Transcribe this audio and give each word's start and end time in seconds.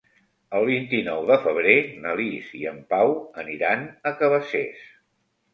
El 0.59 0.63
vint-i-nou 0.69 1.27
de 1.31 1.35
febrer 1.43 1.75
na 2.05 2.15
Lis 2.21 2.49
i 2.63 2.63
en 2.71 2.79
Pau 2.95 3.13
aniran 3.45 3.87
a 4.11 4.15
Cabacés. 4.23 4.85